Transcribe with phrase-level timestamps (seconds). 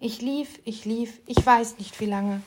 [0.00, 2.40] Ich lief, ich lief, ich weiß nicht wie lange.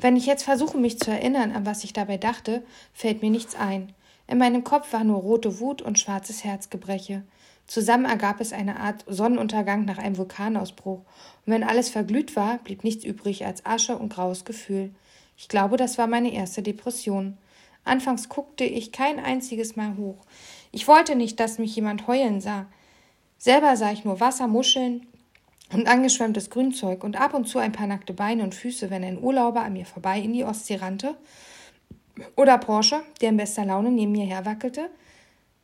[0.00, 3.54] Wenn ich jetzt versuche, mich zu erinnern, an was ich dabei dachte, fällt mir nichts
[3.54, 3.92] ein.
[4.26, 7.22] In meinem Kopf war nur rote Wut und schwarzes Herzgebreche.
[7.68, 12.82] Zusammen ergab es eine Art Sonnenuntergang nach einem Vulkanausbruch, und wenn alles verglüht war, blieb
[12.82, 14.90] nichts übrig als Asche und graues Gefühl.
[15.36, 17.38] Ich glaube, das war meine erste Depression.
[17.84, 20.16] Anfangs guckte ich kein einziges Mal hoch.
[20.72, 22.66] Ich wollte nicht, dass mich jemand heulen sah.
[23.38, 25.06] Selber sah ich nur Wasser, Muscheln
[25.72, 29.22] und angeschwemmtes Grünzeug und ab und zu ein paar nackte Beine und Füße, wenn ein
[29.22, 31.16] Urlauber an mir vorbei in die Ostsee rannte.
[32.36, 34.90] Oder Porsche, der in bester Laune neben mir herwackelte.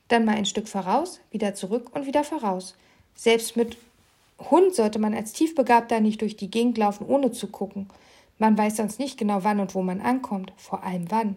[0.09, 2.77] Dann mal ein Stück voraus, wieder zurück und wieder voraus.
[3.15, 3.77] Selbst mit
[4.39, 7.89] Hund sollte man als Tiefbegabter nicht durch die Gegend laufen, ohne zu gucken.
[8.39, 11.37] Man weiß sonst nicht genau, wann und wo man ankommt, vor allem wann.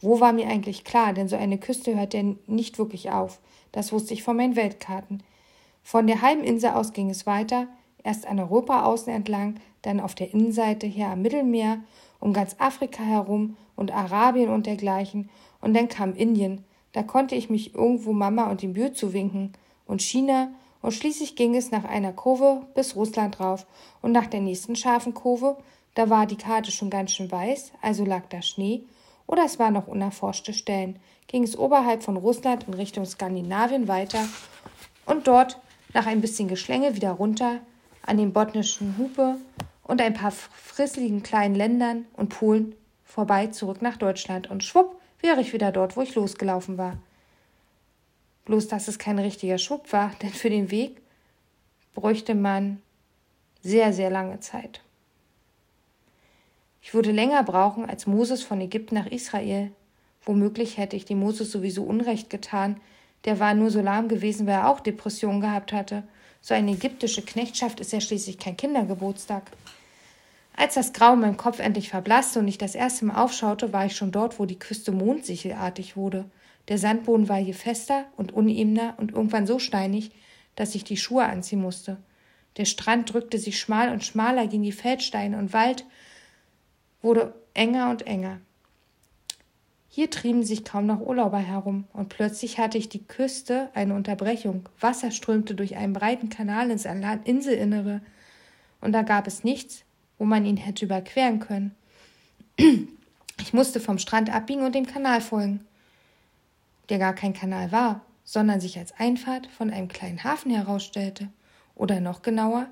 [0.00, 3.40] Wo war mir eigentlich klar, denn so eine Küste hört ja nicht wirklich auf.
[3.72, 5.22] Das wusste ich von meinen Weltkarten.
[5.82, 7.66] Von der halben aus ging es weiter,
[8.04, 11.78] erst an Europa außen entlang, dann auf der Innenseite her am Mittelmeer,
[12.20, 16.64] um ganz Afrika herum und Arabien und dergleichen, und dann kam Indien.
[16.92, 19.52] Da konnte ich mich irgendwo Mama und dem Bür zuwinken,
[19.86, 20.48] und China,
[20.82, 23.66] und schließlich ging es nach einer Kurve bis Russland rauf,
[24.02, 25.56] und nach der nächsten scharfen Kurve,
[25.94, 28.82] da war die Karte schon ganz schön weiß, also lag da Schnee,
[29.26, 34.26] oder es waren noch unerforschte Stellen, ging es oberhalb von Russland in Richtung Skandinavien weiter.
[35.06, 35.60] Und dort
[35.94, 37.60] nach ein bisschen Geschlänge wieder runter
[38.08, 39.36] an den botnischen Hupe
[39.82, 45.40] und ein paar frisseligen kleinen Ländern und Polen vorbei zurück nach Deutschland und schwupp wäre
[45.40, 46.96] ich wieder dort, wo ich losgelaufen war.
[48.46, 51.02] Bloß, dass es kein richtiger Schwupp war, denn für den Weg
[51.94, 52.80] bräuchte man
[53.60, 54.82] sehr, sehr lange Zeit.
[56.80, 59.70] Ich würde länger brauchen als Moses von Ägypten nach Israel.
[60.22, 62.80] Womöglich hätte ich dem Moses sowieso Unrecht getan.
[63.26, 66.04] Der war nur so lahm gewesen, weil er auch Depressionen gehabt hatte.
[66.40, 69.50] So eine ägyptische Knechtschaft ist ja schließlich kein Kindergeburtstag.
[70.56, 73.86] Als das Grau in meinem Kopf endlich verblasste und ich das erste Mal aufschaute, war
[73.86, 76.24] ich schon dort, wo die Küste mondsichelartig wurde.
[76.68, 80.10] Der Sandboden war hier fester und unebener und irgendwann so steinig,
[80.56, 81.98] dass ich die Schuhe anziehen musste.
[82.56, 85.84] Der Strand drückte sich schmal und schmaler gegen die Feldsteine und Wald
[87.00, 88.40] wurde enger und enger.
[89.98, 94.68] Hier trieben sich kaum noch Urlauber herum, und plötzlich hatte ich die Küste eine Unterbrechung.
[94.78, 96.84] Wasser strömte durch einen breiten Kanal ins
[97.24, 98.00] Inselinnere,
[98.80, 99.82] und da gab es nichts,
[100.16, 101.74] wo man ihn hätte überqueren können.
[103.40, 105.66] Ich musste vom Strand abbiegen und dem Kanal folgen,
[106.90, 111.28] der gar kein Kanal war, sondern sich als Einfahrt von einem kleinen Hafen herausstellte.
[111.74, 112.68] Oder noch genauer,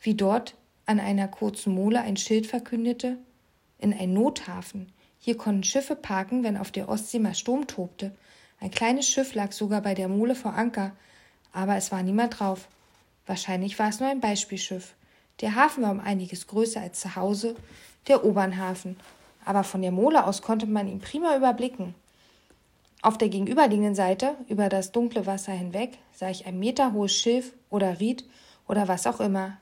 [0.00, 3.18] wie dort an einer kurzen Mole ein Schild verkündete,
[3.78, 4.92] in ein Nothafen.
[5.24, 8.10] Hier konnten Schiffe parken, wenn auf der Ostsee mal Sturm tobte.
[8.58, 10.90] Ein kleines Schiff lag sogar bei der Mole vor Anker,
[11.52, 12.66] aber es war niemand drauf.
[13.26, 14.94] Wahrscheinlich war es nur ein Beispielschiff.
[15.40, 17.54] Der Hafen war um einiges größer als zu Hause,
[18.08, 18.96] der Obernhafen,
[19.44, 21.94] aber von der Mole aus konnte man ihn prima überblicken.
[23.00, 28.00] Auf der gegenüberliegenden Seite, über das dunkle Wasser hinweg, sah ich ein meterhohes Schilf oder
[28.00, 28.24] Ried
[28.66, 29.56] oder was auch immer.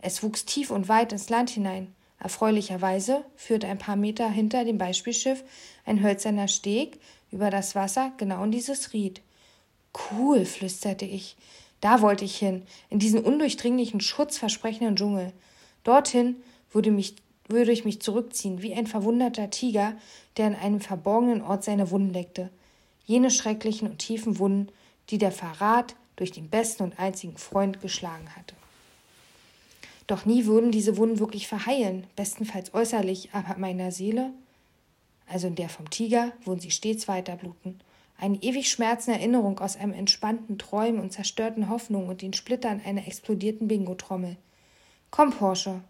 [0.00, 1.94] Es wuchs tief und weit ins Land hinein.
[2.18, 5.44] Erfreulicherweise führte ein paar Meter hinter dem Beispielschiff
[5.84, 6.98] ein hölzerner Steg
[7.30, 9.20] über das Wasser genau in dieses Ried.
[10.10, 11.36] Cool, flüsterte ich.
[11.80, 15.32] Da wollte ich hin, in diesen undurchdringlichen, schutzversprechenden Dschungel.
[15.84, 16.36] Dorthin
[16.72, 17.16] würde, mich,
[17.48, 19.94] würde ich mich zurückziehen, wie ein verwunderter Tiger,
[20.36, 22.50] der an einem verborgenen Ort seine Wunden leckte.
[23.04, 24.72] Jene schrecklichen und tiefen Wunden,
[25.10, 28.55] die der Verrat durch den besten und einzigen Freund geschlagen hatte.
[30.06, 34.30] Doch nie würden diese Wunden wirklich verheilen, bestenfalls äußerlich, aber meiner Seele,
[35.26, 37.80] also in der vom Tiger, würden sie stets weiter bluten.
[38.18, 43.06] Eine ewig schmerzende Erinnerung aus einem entspannten Träumen und zerstörten Hoffnungen und den Splittern einer
[43.06, 44.36] explodierten Bingo-Trommel.
[45.10, 45.80] Komm, Porsche.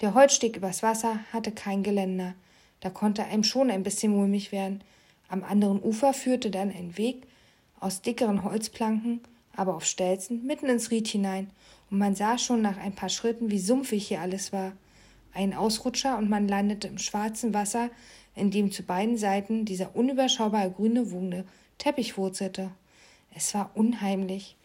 [0.00, 2.34] Der Holzsteg übers Wasser hatte kein Geländer.
[2.80, 4.80] Da konnte einem schon ein bisschen mulmig werden.
[5.28, 7.24] Am anderen Ufer führte dann ein Weg
[7.80, 9.20] aus dickeren Holzplanken,
[9.54, 11.50] aber auf Stelzen, mitten ins Ried hinein,
[11.90, 14.72] und man sah schon nach ein paar Schritten, wie sumpfig hier alles war.
[15.32, 17.90] Ein Ausrutscher und man landete im schwarzen Wasser,
[18.34, 21.44] in dem zu beiden Seiten dieser unüberschaubare grüne Wunde
[21.78, 22.70] Teppich wurzelte.
[23.34, 24.56] Es war unheimlich.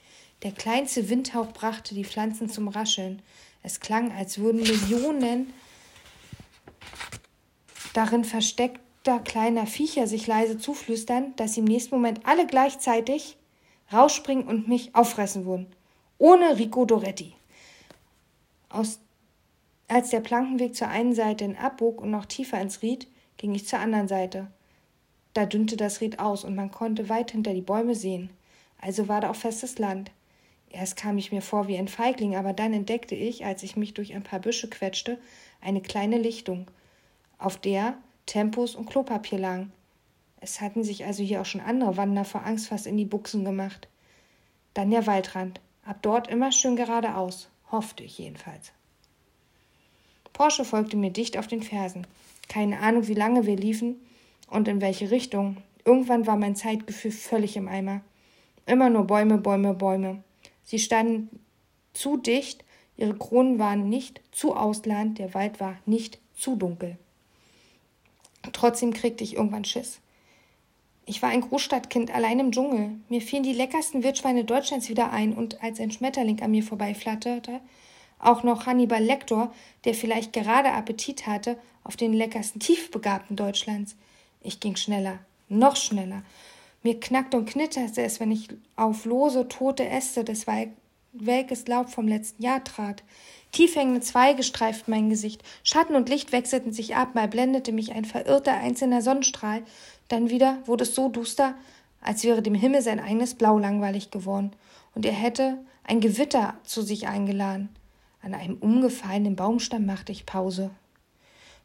[0.41, 3.21] Der kleinste Windhauch brachte die Pflanzen zum Rascheln.
[3.61, 5.53] Es klang, als würden Millionen
[7.93, 13.37] darin versteckter kleiner Viecher sich leise zuflüstern, dass sie im nächsten Moment alle gleichzeitig
[13.91, 15.67] rausspringen und mich auffressen würden.
[16.17, 17.33] Ohne Rico Doretti.
[18.69, 18.99] Aus,
[19.87, 23.07] als der Plankenweg zur einen Seite in abbog und noch tiefer ins Ried,
[23.37, 24.47] ging ich zur anderen Seite.
[25.33, 28.29] Da dünnte das Ried aus und man konnte weit hinter die Bäume sehen.
[28.79, 30.11] Also war da auch festes Land.
[30.69, 33.93] Erst kam ich mir vor wie ein Feigling, aber dann entdeckte ich, als ich mich
[33.93, 35.19] durch ein paar Büsche quetschte,
[35.61, 36.69] eine kleine Lichtung,
[37.37, 37.95] auf der
[38.25, 39.71] Tempos und Klopapier lagen.
[40.39, 43.45] Es hatten sich also hier auch schon andere Wanderer vor Angst fast in die Buchsen
[43.45, 43.87] gemacht.
[44.73, 45.61] Dann der Waldrand.
[45.85, 48.71] Ab dort immer schön geradeaus, hoffte ich jedenfalls.
[50.31, 52.07] Porsche folgte mir dicht auf den Fersen.
[52.49, 53.95] Keine Ahnung, wie lange wir liefen
[54.47, 55.57] und in welche Richtung.
[55.85, 58.01] Irgendwann war mein Zeitgefühl völlig im Eimer.
[58.65, 60.23] Immer nur Bäume, Bäume, Bäume.
[60.63, 61.39] Sie standen
[61.93, 62.63] zu dicht,
[62.97, 66.97] ihre Kronen waren nicht zu ausladend, der Wald war nicht zu dunkel.
[68.53, 69.99] Trotzdem kriegte ich irgendwann Schiss.
[71.05, 72.91] Ich war ein Großstadtkind, allein im Dschungel.
[73.09, 77.59] Mir fielen die leckersten Wildschweine Deutschlands wieder ein, und als ein Schmetterling an mir vorbeiflatterte,
[78.19, 79.51] auch noch Hannibal Lecter,
[79.83, 83.97] der vielleicht gerade Appetit hatte auf den leckersten Tiefbegabten Deutschlands.
[84.41, 85.19] Ich ging schneller,
[85.49, 86.23] noch schneller.
[86.83, 88.47] Mir knackte und knitterte es, wenn ich
[88.77, 90.45] auf lose, tote Äste des
[91.11, 93.03] welkes Laub vom letzten Jahr trat.
[93.53, 98.03] Tiefhängende Zweige streiften mein Gesicht, Schatten und Licht wechselten sich ab, mal blendete mich ein
[98.03, 99.61] verirrter einzelner Sonnenstrahl,
[100.07, 101.53] dann wieder wurde es so duster,
[102.01, 104.53] als wäre dem Himmel sein eigenes Blau langweilig geworden,
[104.95, 107.69] und er hätte ein Gewitter zu sich eingeladen.
[108.23, 110.71] An einem umgefallenen Baumstamm machte ich Pause.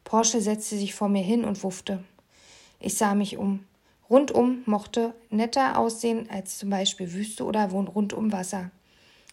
[0.04, 2.04] Porsche setzte sich vor mir hin und wuffte.
[2.80, 3.64] Ich sah mich um.
[4.10, 8.70] Rundum mochte netter aussehen als zum Beispiel Wüste oder rundum Wasser.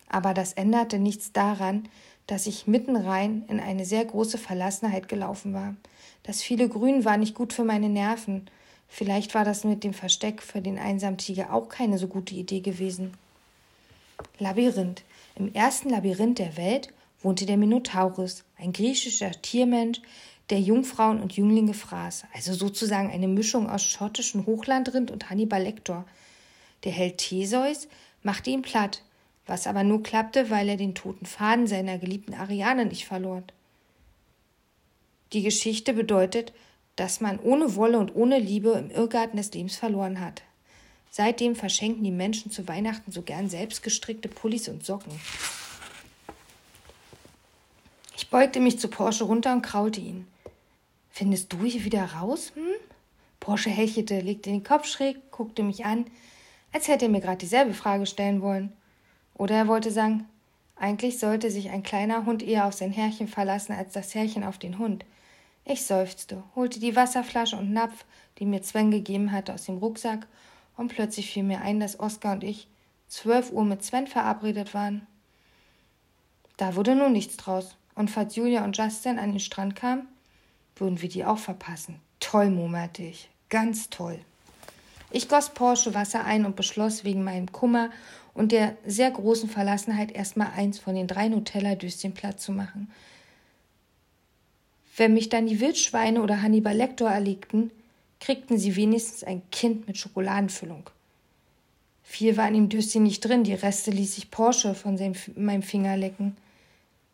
[0.07, 1.89] Aber das änderte nichts daran,
[2.27, 5.75] dass ich mitten rein in eine sehr große Verlassenheit gelaufen war.
[6.23, 8.49] Das viele Grün war nicht gut für meine Nerven,
[8.87, 12.61] Vielleicht war das mit dem Versteck für den einsamen Tiger auch keine so gute Idee
[12.61, 13.13] gewesen.
[14.39, 15.03] Labyrinth.
[15.35, 20.01] Im ersten Labyrinth der Welt wohnte der Minotaurus, ein griechischer Tiermensch,
[20.49, 26.05] der Jungfrauen und Jünglinge fraß, also sozusagen eine Mischung aus schottischem Hochlandrind und Hannibal Lecter.
[26.83, 27.87] Der Held Theseus
[28.21, 29.01] machte ihn platt,
[29.45, 33.43] was aber nur klappte, weil er den toten Faden seiner geliebten Ariane nicht verlor.
[35.33, 36.53] Die Geschichte bedeutet,
[36.95, 40.43] das man ohne Wolle und ohne Liebe im Irrgarten des Lebens verloren hat.
[41.11, 45.19] Seitdem verschenken die Menschen zu Weihnachten so gern selbstgestrickte Pullis und Socken.
[48.17, 50.27] Ich beugte mich zu Porsche runter und kraulte ihn.
[51.11, 52.51] Findest du hier wieder raus?
[52.55, 52.63] Hm?
[53.39, 56.05] Porsche hechelte, legte den Kopf schräg, guckte mich an,
[56.73, 58.73] als hätte er mir gerade dieselbe Frage stellen wollen.
[59.35, 60.27] Oder er wollte sagen,
[60.75, 64.57] eigentlich sollte sich ein kleiner Hund eher auf sein Herrchen verlassen als das Herrchen auf
[64.57, 65.05] den Hund.
[65.63, 68.05] Ich seufzte, holte die Wasserflasche und Napf,
[68.37, 70.27] die mir Sven gegeben hatte, aus dem Rucksack,
[70.77, 72.67] und plötzlich fiel mir ein, dass Oskar und ich
[73.07, 75.07] zwölf Uhr mit Sven verabredet waren.
[76.57, 80.07] Da wurde nun nichts draus, und falls Julia und Justin an den Strand kamen,
[80.75, 81.99] würden wir die auch verpassen.
[82.19, 83.29] Toll, murmelte ich.
[83.49, 84.19] Ganz toll.
[85.11, 87.89] Ich goss Porsche Wasser ein und beschloss wegen meinem Kummer
[88.35, 92.91] und der sehr großen Verlassenheit erstmal eins von den drei Nutella-Döschen platt zu machen,
[94.97, 97.71] wenn mich dann die Wildschweine oder Hannibal Lecter erlegten,
[98.19, 100.89] kriegten sie wenigstens ein Kind mit Schokoladenfüllung.
[102.03, 105.63] Viel war in dem Döschen nicht drin, die Reste ließ ich Porsche von seinem, meinem
[105.63, 106.37] Finger lecken.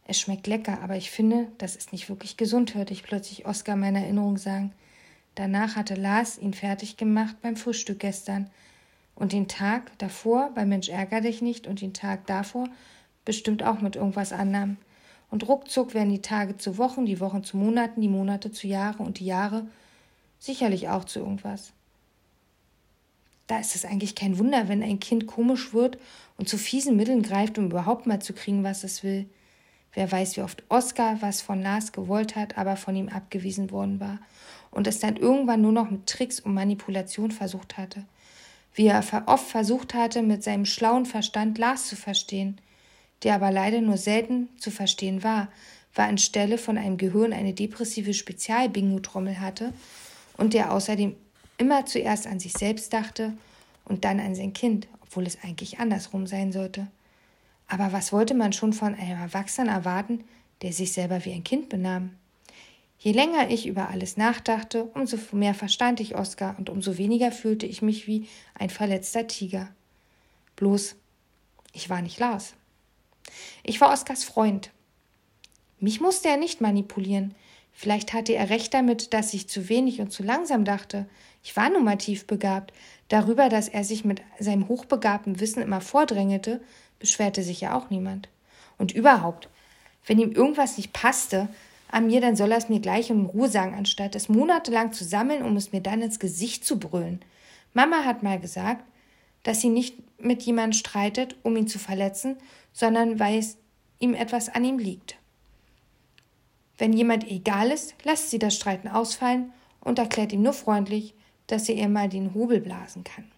[0.06, 3.76] Es schmeckt lecker, aber ich finde, das ist nicht wirklich gesund, hörte ich plötzlich Oskar
[3.76, 4.74] meiner Erinnerung sagen.
[5.36, 8.50] Danach hatte Lars ihn fertig gemacht beim Frühstück gestern.
[9.22, 12.68] Und den Tag davor bei Mensch ärger dich nicht und den Tag davor
[13.24, 14.78] bestimmt auch mit irgendwas anderem.
[15.30, 19.04] Und ruckzuck werden die Tage zu Wochen, die Wochen zu Monaten, die Monate zu Jahre
[19.04, 19.68] und die Jahre
[20.40, 21.72] sicherlich auch zu irgendwas.
[23.46, 26.00] Da ist es eigentlich kein Wunder, wenn ein Kind komisch wird
[26.38, 29.30] und zu fiesen Mitteln greift, um überhaupt mal zu kriegen, was es will.
[29.94, 34.00] Wer weiß, wie oft Oskar was von Lars gewollt hat, aber von ihm abgewiesen worden
[34.00, 34.18] war
[34.72, 38.04] und es dann irgendwann nur noch mit Tricks und Manipulation versucht hatte.
[38.74, 42.60] Wie er oft versucht hatte, mit seinem schlauen Verstand Lars zu verstehen–
[43.24, 45.50] der aber leider nur selten zu verstehen war,
[45.94, 49.74] war anstelle von einem Gehirn eine depressive Spezial-Bingo-Trommel hatte
[50.38, 51.16] und der außerdem
[51.58, 53.34] immer zuerst an sich selbst dachte
[53.86, 56.88] und dann an sein Kind, obwohl es eigentlich andersrum sein sollte.
[57.68, 60.24] Aber was wollte man schon von einem Erwachsenen erwarten,
[60.62, 62.12] der sich selber wie ein Kind benahm?
[63.04, 67.66] Je länger ich über alles nachdachte, umso mehr verstand ich Oskar und umso weniger fühlte
[67.66, 69.70] ich mich wie ein verletzter Tiger.
[70.56, 70.96] Bloß,
[71.74, 72.54] ich war nicht Lars.
[73.64, 74.70] Ich war Oskars Freund.
[75.80, 77.34] Mich musste er nicht manipulieren.
[77.74, 81.08] Vielleicht hatte er recht damit, dass ich zu wenig und zu langsam dachte.
[81.44, 82.72] Ich war nun mal tief begabt.
[83.08, 86.62] Darüber, dass er sich mit seinem hochbegabten Wissen immer vordrängelte,
[87.00, 88.30] beschwerte sich ja auch niemand.
[88.78, 89.50] Und überhaupt,
[90.06, 91.50] wenn ihm irgendwas nicht passte
[91.92, 95.04] an mir, dann soll er es mir gleich in Ruhe sagen, anstatt es monatelang zu
[95.04, 97.20] sammeln, um es mir dann ins Gesicht zu brüllen.
[97.74, 98.84] Mama hat mal gesagt,
[99.44, 102.38] dass sie nicht mit jemandem streitet, um ihn zu verletzen,
[102.74, 103.58] sondern weil es
[104.00, 105.18] ihm etwas an ihm liegt.
[106.78, 111.14] Wenn jemand egal ist, lasst sie das Streiten ausfallen und erklärt ihm nur freundlich,
[111.48, 113.30] dass sie ihr mal den Hubel blasen kann.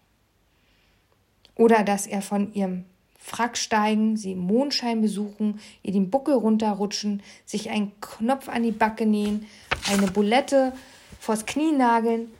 [1.56, 2.84] Oder dass er von ihrem
[3.26, 8.70] Frack steigen, sie im Mondschein besuchen, ihr den Buckel runterrutschen, sich einen Knopf an die
[8.70, 9.46] Backe nähen,
[9.90, 10.74] eine Bulette
[11.20, 12.30] vors Knie nageln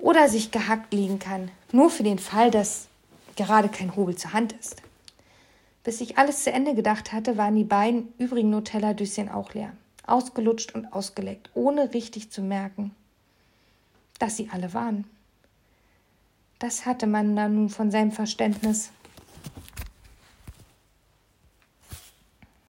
[0.00, 2.88] oder sich gehackt liegen kann, nur für den Fall, dass
[3.36, 4.82] gerade kein Hobel zur Hand ist.
[5.84, 9.72] Bis ich alles zu Ende gedacht hatte, waren die beiden übrigen Nutella-Düsschen auch leer,
[10.04, 12.90] ausgelutscht und ausgeleckt, ohne richtig zu merken,
[14.18, 15.04] dass sie alle waren.
[16.58, 18.90] Das hatte man dann nun von seinem Verständnis.